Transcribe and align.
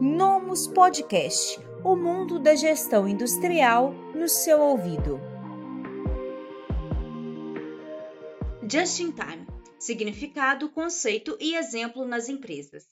Nomus 0.00 0.66
Podcast 0.66 1.58
o 1.82 1.96
mundo 1.96 2.38
da 2.38 2.54
gestão 2.54 3.08
industrial 3.08 3.94
no 4.14 4.28
seu 4.28 4.60
ouvido. 4.60 5.18
Just 8.70 9.00
in 9.00 9.12
Time 9.12 9.46
significado, 9.78 10.68
conceito 10.70 11.36
e 11.40 11.54
exemplo 11.54 12.04
nas 12.04 12.28
empresas. 12.28 12.86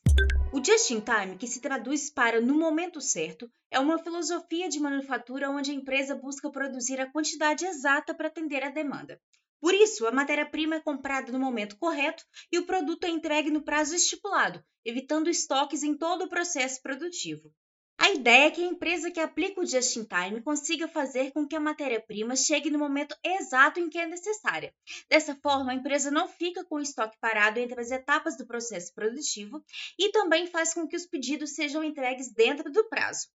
O 0.53 0.65
Just 0.65 0.91
in 0.93 1.01
Time, 1.01 1.37
que 1.37 1.47
se 1.47 1.61
traduz 1.61 2.09
para 2.09 2.41
no 2.41 2.55
momento 2.55 3.01
certo, 3.01 3.51
é 3.71 3.81
uma 3.81 3.99
filosofia 3.99 4.69
de 4.69 4.79
manufatura 4.79 5.51
onde 5.51 5.73
a 5.73 5.75
empresa 5.75 6.15
busca 6.15 6.51
produzir 6.51 7.01
a 7.01 7.11
quantidade 7.11 7.67
exata 7.67 8.15
para 8.15 8.29
atender 8.29 8.63
a 8.63 8.71
demanda. 8.71 9.21
Por 9.61 9.75
isso, 9.75 10.07
a 10.07 10.13
matéria-prima 10.13 10.77
é 10.77 10.81
comprada 10.81 11.33
no 11.33 11.39
momento 11.39 11.77
correto 11.79 12.25
e 12.53 12.59
o 12.59 12.67
produto 12.67 13.05
é 13.05 13.09
entregue 13.09 13.51
no 13.51 13.63
prazo 13.63 13.95
estipulado, 13.95 14.63
evitando 14.85 15.31
estoques 15.31 15.83
em 15.83 15.97
todo 15.97 16.25
o 16.25 16.29
processo 16.29 16.83
produtivo. 16.83 17.53
A 17.97 18.11
ideia 18.11 18.47
é 18.47 18.51
que 18.51 18.61
a 18.61 18.67
empresa 18.67 19.11
que 19.11 19.21
aplica 19.21 19.61
o 19.61 19.65
just-in-time 19.65 20.43
consiga 20.43 20.89
fazer 20.89 21.31
com 21.31 21.47
que 21.47 21.55
a 21.55 21.61
matéria-prima 21.61 22.35
chegue 22.35 22.69
no 22.69 22.79
momento 22.79 23.17
exato 23.25 23.79
em 23.79 23.89
que 23.89 23.99
é 23.99 24.07
necessária. 24.07 24.75
Dessa 25.09 25.35
forma, 25.37 25.71
a 25.71 25.75
empresa 25.75 26.11
não 26.11 26.27
fica 26.27 26.65
com 26.65 26.75
o 26.75 26.81
estoque 26.81 27.17
parado 27.21 27.61
entre 27.61 27.81
as 27.81 27.93
etapas 27.93 28.37
do 28.37 28.47
processo 28.47 28.93
produtivo 28.93 29.65
e 29.99 30.11
também 30.11 30.49
faz 30.49 30.75
com 30.75 30.89
que 30.89 30.97
os 30.97 31.07
pedidos 31.07 31.55
sejam 31.55 31.85
entregues 31.85 32.33
dentro 32.33 32.71
do 32.71 32.89
prazo. 32.89 33.29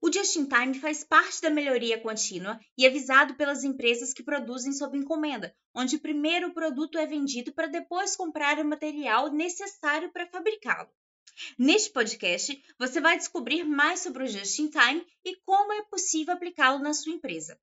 O 0.00 0.12
just-in-time 0.12 0.78
faz 0.78 1.02
parte 1.02 1.40
da 1.42 1.50
melhoria 1.50 2.00
contínua 2.00 2.60
e 2.76 2.86
é 2.86 2.90
visado 2.90 3.34
pelas 3.34 3.64
empresas 3.64 4.12
que 4.12 4.22
produzem 4.22 4.72
sob 4.72 4.96
encomenda, 4.96 5.54
onde 5.74 5.98
primeiro 5.98 6.48
o 6.48 6.54
produto 6.54 6.96
é 6.98 7.04
vendido 7.04 7.52
para 7.52 7.66
depois 7.66 8.14
comprar 8.14 8.60
o 8.60 8.64
material 8.64 9.32
necessário 9.32 10.12
para 10.12 10.28
fabricá-lo. 10.28 10.88
Neste 11.58 11.90
podcast, 11.90 12.64
você 12.78 13.00
vai 13.00 13.16
descobrir 13.16 13.64
mais 13.64 14.00
sobre 14.00 14.22
o 14.22 14.28
just-in-time 14.28 15.04
e 15.24 15.36
como 15.44 15.72
é 15.72 15.82
possível 15.82 16.34
aplicá-lo 16.34 16.78
na 16.78 16.94
sua 16.94 17.12
empresa. 17.12 17.58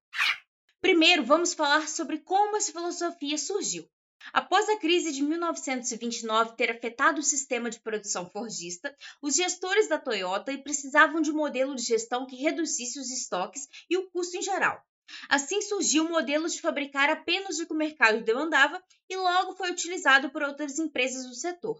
Primeiro, 0.82 1.24
vamos 1.24 1.54
falar 1.54 1.88
sobre 1.88 2.20
como 2.20 2.58
essa 2.58 2.72
filosofia 2.72 3.38
surgiu. 3.38 3.90
Após 4.34 4.68
a 4.70 4.78
crise 4.78 5.12
de 5.12 5.22
1929 5.22 6.56
ter 6.56 6.72
afetado 6.72 7.20
o 7.20 7.24
sistema 7.24 7.70
de 7.70 7.80
produção 7.80 8.30
forjista, 8.30 8.96
os 9.22 9.36
gestores 9.36 9.88
da 9.88 10.00
Toyota 10.00 10.58
precisavam 10.58 11.22
de 11.22 11.32
um 11.32 11.36
modelo 11.36 11.76
de 11.76 11.84
gestão 11.84 12.26
que 12.26 12.36
reduzisse 12.36 13.00
os 13.00 13.12
estoques 13.12 13.68
e 13.90 13.98
o 13.98 14.10
custo 14.10 14.38
em 14.38 14.42
geral. 14.42 14.84
Assim 15.30 15.62
surgiu 15.62 16.06
o 16.06 16.10
modelo 16.10 16.50
de 16.50 16.60
fabricar 16.60 17.10
apenas 17.10 17.60
o 17.60 17.68
que 17.68 17.74
o 17.74 17.78
mercado 17.78 18.24
demandava 18.24 18.82
e 19.10 19.16
logo 19.16 19.56
foi 19.56 19.72
utilizado 19.72 20.30
por 20.32 20.42
outras 20.42 20.80
empresas 20.80 21.28
do 21.28 21.36
setor. 21.36 21.80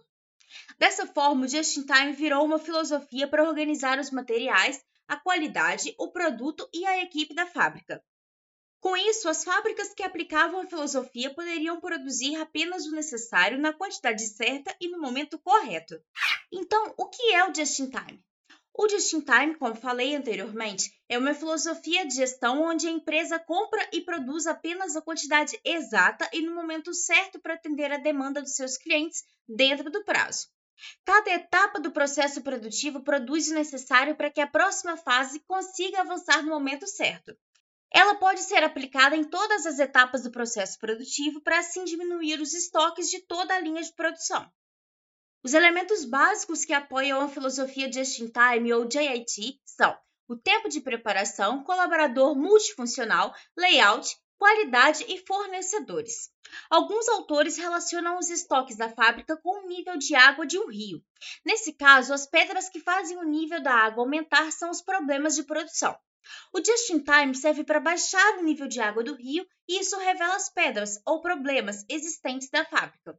Dessa 0.78 1.06
forma, 1.06 1.44
o 1.44 1.48
Just-in-Time 1.48 2.12
virou 2.12 2.44
uma 2.44 2.58
filosofia 2.58 3.26
para 3.26 3.42
organizar 3.48 3.98
os 3.98 4.10
materiais, 4.10 4.80
a 5.08 5.16
qualidade, 5.16 5.94
o 5.98 6.12
produto 6.12 6.68
e 6.72 6.86
a 6.86 7.02
equipe 7.02 7.34
da 7.34 7.46
fábrica. 7.46 8.02
Com 8.86 8.96
isso, 8.96 9.28
as 9.28 9.42
fábricas 9.42 9.92
que 9.92 10.04
aplicavam 10.04 10.60
a 10.60 10.66
filosofia 10.68 11.34
poderiam 11.34 11.80
produzir 11.80 12.36
apenas 12.36 12.86
o 12.86 12.92
necessário 12.92 13.58
na 13.58 13.72
quantidade 13.72 14.24
certa 14.28 14.72
e 14.80 14.86
no 14.88 15.00
momento 15.00 15.40
correto. 15.40 16.00
Então, 16.52 16.94
o 16.96 17.08
que 17.08 17.34
é 17.34 17.44
o 17.44 17.52
just-in-time? 17.52 18.24
O 18.72 18.88
just-in-time, 18.88 19.56
como 19.56 19.74
falei 19.74 20.14
anteriormente, 20.14 20.92
é 21.08 21.18
uma 21.18 21.34
filosofia 21.34 22.06
de 22.06 22.14
gestão 22.14 22.62
onde 22.62 22.86
a 22.86 22.92
empresa 22.92 23.40
compra 23.40 23.84
e 23.92 24.02
produz 24.02 24.46
apenas 24.46 24.94
a 24.94 25.02
quantidade 25.02 25.60
exata 25.64 26.30
e 26.32 26.40
no 26.40 26.54
momento 26.54 26.94
certo 26.94 27.40
para 27.40 27.54
atender 27.54 27.90
a 27.90 27.98
demanda 27.98 28.40
dos 28.40 28.54
seus 28.54 28.76
clientes 28.76 29.24
dentro 29.48 29.90
do 29.90 30.04
prazo. 30.04 30.46
Cada 31.04 31.32
etapa 31.32 31.80
do 31.80 31.90
processo 31.90 32.40
produtivo 32.40 33.02
produz 33.02 33.48
o 33.48 33.54
necessário 33.54 34.14
para 34.14 34.30
que 34.30 34.40
a 34.40 34.46
próxima 34.46 34.96
fase 34.96 35.40
consiga 35.40 36.02
avançar 36.02 36.40
no 36.44 36.50
momento 36.50 36.86
certo. 36.86 37.36
Ela 37.92 38.16
pode 38.16 38.40
ser 38.40 38.62
aplicada 38.62 39.16
em 39.16 39.24
todas 39.24 39.66
as 39.66 39.78
etapas 39.78 40.22
do 40.22 40.30
processo 40.30 40.78
produtivo 40.78 41.40
para 41.40 41.58
assim 41.58 41.84
diminuir 41.84 42.40
os 42.40 42.52
estoques 42.52 43.08
de 43.08 43.20
toda 43.20 43.54
a 43.54 43.60
linha 43.60 43.82
de 43.82 43.94
produção. 43.94 44.50
Os 45.44 45.54
elementos 45.54 46.04
básicos 46.04 46.64
que 46.64 46.72
apoiam 46.72 47.20
a 47.20 47.28
filosofia 47.28 47.90
Just-in-Time 47.90 48.72
ou 48.72 48.90
JIT 48.90 49.60
são 49.64 49.96
o 50.28 50.36
tempo 50.36 50.68
de 50.68 50.80
preparação, 50.80 51.62
colaborador 51.62 52.34
multifuncional, 52.34 53.32
layout, 53.56 54.16
qualidade 54.36 55.04
e 55.08 55.24
fornecedores. 55.24 56.30
Alguns 56.68 57.08
autores 57.08 57.56
relacionam 57.56 58.18
os 58.18 58.28
estoques 58.28 58.76
da 58.76 58.88
fábrica 58.90 59.36
com 59.36 59.64
o 59.64 59.68
nível 59.68 59.96
de 59.96 60.14
água 60.14 60.46
de 60.46 60.58
um 60.58 60.68
rio. 60.68 61.02
Nesse 61.44 61.72
caso, 61.72 62.12
as 62.12 62.26
pedras 62.26 62.68
que 62.68 62.80
fazem 62.80 63.16
o 63.16 63.24
nível 63.24 63.62
da 63.62 63.72
água 63.72 64.02
aumentar 64.02 64.50
são 64.50 64.70
os 64.70 64.82
problemas 64.82 65.34
de 65.36 65.44
produção. 65.44 65.96
O 66.52 66.62
just-in-time 66.64 67.34
serve 67.34 67.64
para 67.64 67.80
baixar 67.80 68.38
o 68.38 68.42
nível 68.42 68.66
de 68.66 68.80
água 68.80 69.02
do 69.02 69.14
rio 69.14 69.46
e 69.68 69.80
isso 69.80 69.98
revela 69.98 70.36
as 70.36 70.48
pedras 70.48 71.00
ou 71.04 71.20
problemas 71.20 71.84
existentes 71.88 72.48
da 72.50 72.64
fábrica. 72.64 73.18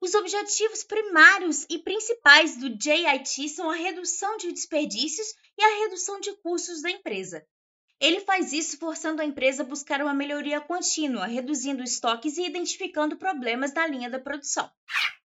Os 0.00 0.14
objetivos 0.14 0.82
primários 0.82 1.66
e 1.68 1.78
principais 1.78 2.56
do 2.56 2.68
JIT 2.68 3.48
são 3.50 3.70
a 3.70 3.74
redução 3.74 4.36
de 4.38 4.50
desperdícios 4.50 5.34
e 5.58 5.62
a 5.62 5.78
redução 5.84 6.18
de 6.20 6.34
custos 6.36 6.80
da 6.80 6.90
empresa. 6.90 7.46
Ele 8.00 8.20
faz 8.20 8.54
isso 8.54 8.78
forçando 8.78 9.20
a 9.20 9.26
empresa 9.26 9.62
a 9.62 9.66
buscar 9.66 10.00
uma 10.00 10.14
melhoria 10.14 10.58
contínua, 10.58 11.26
reduzindo 11.26 11.82
estoques 11.82 12.38
e 12.38 12.46
identificando 12.46 13.18
problemas 13.18 13.74
na 13.74 13.86
linha 13.86 14.08
da 14.08 14.18
produção. 14.18 14.70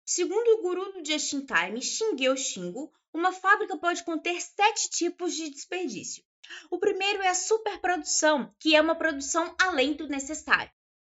Segundo 0.06 0.48
o 0.48 0.62
guru 0.62 0.92
do 0.92 1.04
Just-in-Time, 1.04 1.82
Shingeo 1.82 2.34
Shingo, 2.36 2.90
uma 3.12 3.32
fábrica 3.32 3.76
pode 3.76 4.02
conter 4.02 4.40
sete 4.40 4.88
tipos 4.88 5.34
de 5.34 5.50
desperdício. 5.50 6.24
O 6.70 6.78
primeiro 6.78 7.22
é 7.22 7.28
a 7.28 7.34
superprodução, 7.34 8.54
que 8.58 8.74
é 8.74 8.80
uma 8.80 8.94
produção 8.94 9.54
além 9.60 9.94
do 9.94 10.08
necessário. 10.08 10.70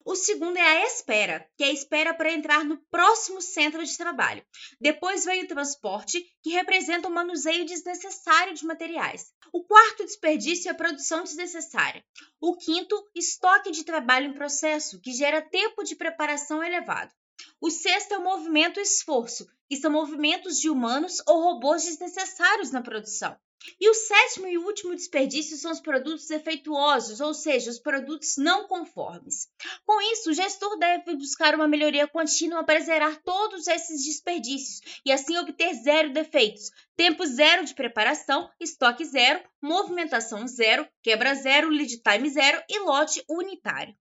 O 0.09 0.15
segundo 0.15 0.55
é 0.55 0.61
a 0.61 0.85
espera, 0.85 1.45
que 1.57 1.65
é 1.65 1.67
a 1.67 1.73
espera 1.73 2.13
para 2.13 2.31
entrar 2.31 2.63
no 2.63 2.77
próximo 2.89 3.41
centro 3.41 3.83
de 3.85 3.97
trabalho. 3.97 4.41
Depois 4.79 5.25
vem 5.25 5.43
o 5.43 5.47
transporte, 5.49 6.25
que 6.41 6.51
representa 6.51 7.09
o 7.09 7.11
manuseio 7.11 7.65
desnecessário 7.65 8.53
de 8.53 8.65
materiais. 8.65 9.33
O 9.51 9.65
quarto 9.65 10.05
desperdício 10.05 10.69
é 10.69 10.71
a 10.71 10.75
produção 10.75 11.23
desnecessária. 11.23 12.05
O 12.39 12.55
quinto, 12.55 12.95
estoque 13.13 13.69
de 13.69 13.83
trabalho 13.83 14.27
em 14.27 14.33
processo, 14.33 15.01
que 15.01 15.11
gera 15.11 15.41
tempo 15.41 15.83
de 15.83 15.93
preparação 15.93 16.63
elevado. 16.63 17.13
O 17.59 17.69
sexto 17.69 18.13
é 18.13 18.17
o 18.17 18.23
movimento 18.23 18.79
esforço, 18.79 19.45
que 19.67 19.75
são 19.75 19.91
movimentos 19.91 20.57
de 20.57 20.69
humanos 20.69 21.21
ou 21.27 21.41
robôs 21.41 21.83
desnecessários 21.83 22.71
na 22.71 22.81
produção. 22.81 23.37
E 23.79 23.89
o 23.89 23.93
sétimo 23.93 24.47
e 24.47 24.57
último 24.57 24.95
desperdício 24.95 25.57
são 25.57 25.71
os 25.71 25.79
produtos 25.79 26.27
defeituosos, 26.27 27.19
ou 27.19 27.33
seja, 27.33 27.69
os 27.69 27.79
produtos 27.79 28.37
não 28.37 28.67
conformes. 28.67 29.49
Com 29.85 30.01
isso, 30.13 30.29
o 30.29 30.33
gestor 30.33 30.77
deve 30.77 31.15
buscar 31.15 31.55
uma 31.55 31.67
melhoria 31.67 32.07
contínua 32.07 32.63
para 32.63 32.79
zerar 32.79 33.21
todos 33.23 33.67
esses 33.67 34.05
desperdícios 34.05 34.81
e 35.05 35.11
assim 35.11 35.37
obter 35.37 35.73
zero 35.75 36.13
defeitos, 36.13 36.71
tempo 36.95 37.25
zero 37.25 37.65
de 37.65 37.73
preparação, 37.73 38.49
estoque 38.59 39.03
zero, 39.05 39.43
movimentação 39.61 40.47
zero, 40.47 40.87
quebra 41.01 41.35
zero, 41.35 41.69
lead 41.69 42.01
time 42.01 42.29
zero 42.29 42.63
e 42.69 42.79
lote 42.79 43.23
unitário. 43.27 43.95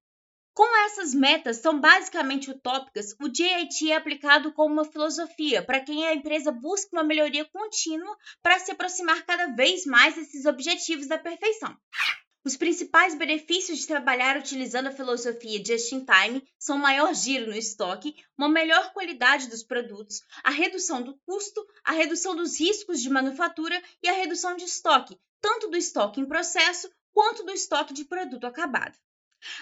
Como 0.56 0.74
essas 0.86 1.12
metas 1.12 1.58
são 1.58 1.78
basicamente 1.78 2.50
utópicas, 2.50 3.14
o 3.20 3.28
JIT 3.28 3.92
é 3.92 3.96
aplicado 3.96 4.54
como 4.54 4.72
uma 4.72 4.86
filosofia 4.86 5.62
para 5.62 5.80
quem 5.80 6.06
a 6.06 6.14
empresa 6.14 6.50
busca 6.50 6.88
uma 6.96 7.04
melhoria 7.04 7.44
contínua 7.44 8.16
para 8.42 8.58
se 8.58 8.70
aproximar 8.70 9.22
cada 9.26 9.48
vez 9.48 9.84
mais 9.84 10.14
desses 10.14 10.46
objetivos 10.46 11.08
da 11.08 11.18
perfeição. 11.18 11.76
Os 12.42 12.56
principais 12.56 13.14
benefícios 13.14 13.80
de 13.80 13.86
trabalhar 13.86 14.38
utilizando 14.38 14.86
a 14.86 14.92
filosofia 14.92 15.62
Just 15.62 15.92
in 15.92 16.06
Time 16.06 16.42
são 16.58 16.78
maior 16.78 17.12
giro 17.12 17.50
no 17.50 17.56
estoque, 17.58 18.16
uma 18.38 18.48
melhor 18.48 18.94
qualidade 18.94 19.50
dos 19.50 19.62
produtos, 19.62 20.22
a 20.42 20.50
redução 20.50 21.02
do 21.02 21.18
custo, 21.26 21.62
a 21.84 21.92
redução 21.92 22.34
dos 22.34 22.58
riscos 22.58 23.02
de 23.02 23.10
manufatura 23.10 23.78
e 24.02 24.08
a 24.08 24.14
redução 24.14 24.56
de 24.56 24.64
estoque, 24.64 25.20
tanto 25.38 25.68
do 25.68 25.76
estoque 25.76 26.18
em 26.18 26.26
processo 26.26 26.90
quanto 27.12 27.44
do 27.44 27.52
estoque 27.52 27.92
de 27.92 28.06
produto 28.06 28.46
acabado. 28.46 28.96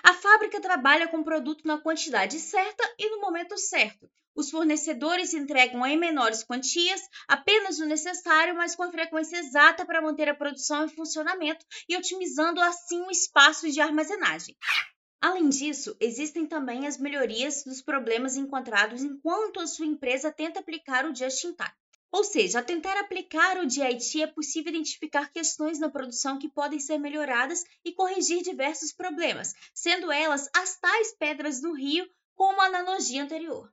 A 0.03 0.15
fábrica 0.15 0.61
trabalha 0.61 1.09
com 1.09 1.19
o 1.19 1.25
produto 1.25 1.67
na 1.67 1.79
quantidade 1.79 2.39
certa 2.39 2.83
e 2.99 3.11
no 3.11 3.21
momento 3.21 3.57
certo. 3.59 4.11
Os 4.35 4.51
fornecedores 4.51 5.33
entregam 5.33 5.87
em 5.87 5.97
menores 5.97 6.43
quantias, 6.43 7.01
apenas 7.29 7.79
o 7.79 7.87
necessário, 7.87 8.57
mas 8.57 8.75
com 8.75 8.83
a 8.83 8.91
frequência 8.91 9.37
exata 9.37 9.87
para 9.87 10.03
manter 10.03 10.29
a 10.29 10.35
produção 10.35 10.85
em 10.85 10.89
funcionamento 10.89 11.65
e 11.89 11.97
otimizando 11.97 12.61
assim 12.61 13.01
o 13.03 13.11
espaço 13.11 13.71
de 13.71 13.81
armazenagem. 13.81 14.57
Além 15.21 15.49
disso, 15.49 15.97
existem 16.01 16.47
também 16.47 16.87
as 16.87 16.99
melhorias 16.99 17.63
dos 17.65 17.81
problemas 17.81 18.37
encontrados 18.37 19.03
enquanto 19.03 19.61
a 19.61 19.67
sua 19.67 19.87
empresa 19.87 20.33
tenta 20.33 20.61
aplicar 20.61 21.07
o 21.07 21.15
just-in-time. 21.15 21.73
Ou 22.15 22.23
seja, 22.23 22.61
ao 22.61 22.65
tentar 22.65 22.97
aplicar 22.97 23.59
o 23.59 23.67
DIT 23.67 24.23
é 24.23 24.29
possível 24.29 24.71
identificar 24.71 25.33
questões 25.33 25.81
na 25.81 25.91
produção 25.91 26.39
que 26.39 26.49
podem 26.49 26.79
ser 26.79 26.97
melhoradas 26.97 27.65
e 27.85 27.91
corrigir 27.91 28.41
diversos 28.41 28.93
problemas, 28.93 29.53
sendo 29.75 30.13
elas 30.13 30.49
as 30.55 30.79
tais 30.79 31.13
pedras 31.19 31.61
no 31.61 31.75
rio, 31.75 32.09
como 32.37 32.61
a 32.61 32.67
analogia 32.67 33.25
anterior. 33.25 33.69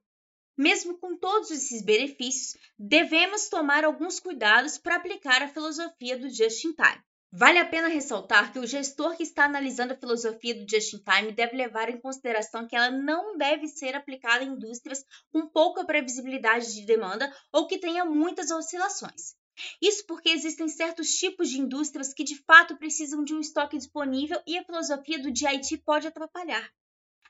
Mesmo 0.57 0.97
com 0.97 1.15
todos 1.15 1.51
esses 1.51 1.83
benefícios, 1.83 2.59
devemos 2.79 3.47
tomar 3.47 3.85
alguns 3.85 4.19
cuidados 4.19 4.75
para 4.75 4.95
aplicar 4.95 5.43
a 5.43 5.47
filosofia 5.47 6.17
do 6.17 6.27
just 6.27 6.65
in 6.65 6.73
time. 6.73 7.03
Vale 7.33 7.60
a 7.60 7.66
pena 7.66 7.88
ressaltar 7.88 8.51
que 8.51 8.60
o 8.60 8.68
gestor 8.68 9.16
que 9.16 9.24
está 9.24 9.45
analisando 9.45 9.94
a 9.94 9.98
filosofia 9.98 10.54
do 10.54 10.69
just 10.69 10.94
in 10.94 10.98
time 10.98 11.31
deve 11.31 11.56
levar 11.56 11.89
em 11.89 11.98
consideração 11.98 12.68
que 12.68 12.75
ela 12.75 12.92
não 12.92 13.38
deve 13.38 13.69
ser 13.69 13.95
aplicada 13.95 14.44
em 14.44 14.50
indústrias 14.50 15.01
com 15.31 15.48
pouca 15.48 15.86
previsibilidade 15.86 16.74
de 16.74 16.86
demanda 16.86 17.33
ou 17.54 17.68
que 17.68 17.78
tenha 17.78 18.04
muitas 18.04 18.51
oscilações. 18.51 19.33
Isso 19.81 20.06
porque 20.07 20.30
existem 20.30 20.68
certos 20.68 21.10
tipos 21.16 21.50
de 21.50 21.62
indústrias 21.62 22.13
que 22.13 22.25
de 22.25 22.36
fato 22.44 22.75
precisam 22.75 23.24
de 23.24 23.34
um 23.34 23.39
estoque 23.39 23.77
disponível 23.77 24.42
e 24.45 24.57
a 24.57 24.66
filosofia 24.66 25.22
do 25.22 25.31
DIT 25.31 25.77
pode 25.86 26.07
atrapalhar. 26.07 26.69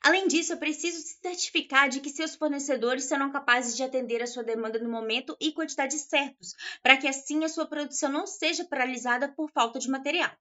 Além 0.03 0.27
disso, 0.27 0.53
é 0.53 0.55
preciso 0.55 0.99
se 0.99 1.19
certificar 1.21 1.87
de 1.87 1.99
que 1.99 2.09
seus 2.09 2.35
fornecedores 2.35 3.03
serão 3.03 3.31
capazes 3.31 3.77
de 3.77 3.83
atender 3.83 4.21
a 4.21 4.27
sua 4.27 4.43
demanda 4.43 4.79
no 4.79 4.89
momento 4.89 5.37
e 5.39 5.51
quantidade 5.51 5.99
certos, 5.99 6.55
para 6.81 6.97
que 6.97 7.07
assim 7.07 7.43
a 7.43 7.49
sua 7.49 7.67
produção 7.67 8.11
não 8.11 8.25
seja 8.25 8.65
paralisada 8.65 9.29
por 9.29 9.51
falta 9.51 9.77
de 9.77 9.89
material. 9.89 10.31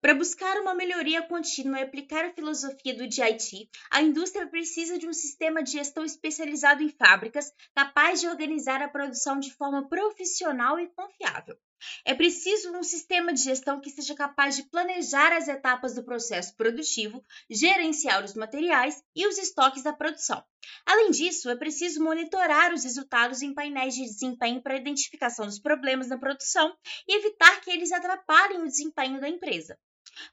Para 0.00 0.14
buscar 0.14 0.60
uma 0.60 0.74
melhoria 0.74 1.22
contínua 1.22 1.78
e 1.78 1.82
aplicar 1.82 2.24
a 2.24 2.32
filosofia 2.32 2.94
do 2.94 3.08
DIT, 3.08 3.68
a 3.90 4.02
indústria 4.02 4.46
precisa 4.46 4.98
de 4.98 5.08
um 5.08 5.12
sistema 5.12 5.62
de 5.62 5.72
gestão 5.72 6.04
especializado 6.04 6.82
em 6.82 6.90
fábricas 6.90 7.52
capaz 7.74 8.20
de 8.20 8.28
organizar 8.28 8.82
a 8.82 8.88
produção 8.88 9.38
de 9.38 9.52
forma 9.52 9.88
profissional 9.88 10.78
e 10.78 10.88
confiável. 10.88 11.56
É 12.04 12.14
preciso 12.14 12.72
um 12.72 12.82
sistema 12.82 13.32
de 13.32 13.42
gestão 13.42 13.80
que 13.80 13.90
seja 13.90 14.14
capaz 14.14 14.56
de 14.56 14.64
planejar 14.64 15.32
as 15.32 15.46
etapas 15.46 15.94
do 15.94 16.04
processo 16.04 16.54
produtivo, 16.56 17.24
gerenciar 17.50 18.24
os 18.24 18.34
materiais 18.34 19.02
e 19.14 19.26
os 19.26 19.38
estoques 19.38 19.82
da 19.82 19.92
produção. 19.92 20.42
Além 20.84 21.10
disso, 21.10 21.50
é 21.50 21.56
preciso 21.56 22.02
monitorar 22.02 22.72
os 22.72 22.84
resultados 22.84 23.42
em 23.42 23.54
painéis 23.54 23.94
de 23.94 24.04
desempenho 24.04 24.62
para 24.62 24.76
identificação 24.76 25.46
dos 25.46 25.58
problemas 25.58 26.08
na 26.08 26.18
produção 26.18 26.74
e 27.06 27.16
evitar 27.16 27.60
que 27.60 27.70
eles 27.70 27.92
atrapalhem 27.92 28.62
o 28.62 28.68
desempenho 28.68 29.20
da 29.20 29.28
empresa. 29.28 29.78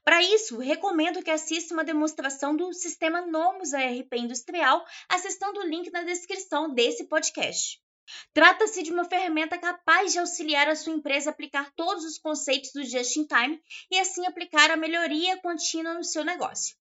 Para 0.02 0.22
isso, 0.22 0.58
recomendo 0.58 1.22
que 1.22 1.30
assista 1.30 1.74
uma 1.74 1.84
demonstração 1.84 2.56
do 2.56 2.72
sistema 2.72 3.20
Nomus 3.20 3.74
ARP 3.74 4.14
Industrial 4.14 4.84
acessando 5.08 5.60
o 5.60 5.66
link 5.66 5.90
na 5.90 6.02
descrição 6.02 6.72
desse 6.72 7.04
podcast. 7.04 7.83
Trata-se 8.32 8.82
de 8.82 8.92
uma 8.92 9.04
ferramenta 9.04 9.58
capaz 9.58 10.12
de 10.12 10.18
auxiliar 10.18 10.68
a 10.68 10.76
sua 10.76 10.92
empresa 10.92 11.30
a 11.30 11.32
aplicar 11.32 11.70
todos 11.74 12.04
os 12.04 12.18
conceitos 12.18 12.70
do 12.72 12.84
Just 12.84 13.16
in 13.16 13.26
Time 13.26 13.60
e 13.90 13.98
assim 13.98 14.26
aplicar 14.26 14.70
a 14.70 14.76
melhoria 14.76 15.36
contínua 15.38 15.94
no 15.94 16.04
seu 16.04 16.24
negócio. 16.24 16.76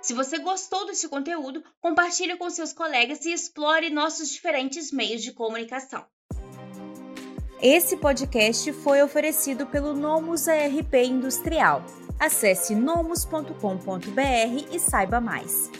Se 0.00 0.14
você 0.14 0.38
gostou 0.38 0.84
desse 0.86 1.08
conteúdo, 1.08 1.62
compartilhe 1.80 2.36
com 2.36 2.50
seus 2.50 2.72
colegas 2.72 3.24
e 3.24 3.32
explore 3.32 3.88
nossos 3.88 4.30
diferentes 4.30 4.90
meios 4.90 5.22
de 5.22 5.32
comunicação. 5.32 6.04
Esse 7.60 7.96
podcast 7.96 8.72
foi 8.72 9.00
oferecido 9.00 9.64
pelo 9.66 9.94
Nomus 9.94 10.48
ARP 10.48 10.94
Industrial. 10.94 11.84
Acesse 12.18 12.74
nomus.com.br 12.74 13.52
e 14.72 14.80
saiba 14.80 15.20
mais. 15.20 15.70